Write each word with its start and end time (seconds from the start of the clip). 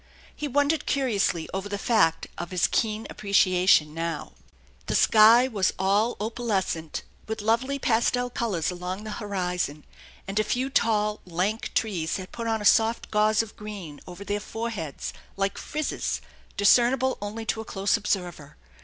He 0.35 0.47
wondered 0.47 0.87
curiously 0.87 1.47
over 1.53 1.69
the 1.69 1.77
fact 1.77 2.25
of 2.35 2.49
his 2.49 2.65
keen 2.65 3.05
appreciation 3.07 3.93
now. 3.93 4.31
The 4.87 4.95
sky 4.95 5.47
was 5.47 5.73
all 5.77 6.17
opalescent 6.19 7.03
with 7.27 7.39
lovely 7.39 7.77
pastel 7.77 8.31
colors 8.31 8.71
along 8.71 9.03
the 9.03 9.11
horizon, 9.21 9.85
and 10.27 10.39
a 10.39 10.43
few 10.43 10.71
tall, 10.71 11.21
lank 11.23 11.71
trees 11.75 12.17
had 12.17 12.31
put 12.31 12.47
on 12.47 12.63
a 12.63 12.65
soft 12.65 13.11
gauze 13.11 13.43
of 13.43 13.55
green 13.55 14.01
over 14.07 14.23
their 14.25 14.39
foreheads 14.39 15.13
like 15.37 15.59
frizzes, 15.59 16.19
discernible 16.57 17.19
only 17.21 17.45
to 17.45 17.61
a 17.61 17.65
close 17.65 17.95
observer. 17.95 18.57